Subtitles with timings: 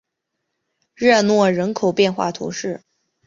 [0.95, 2.81] 热诺人口变化图示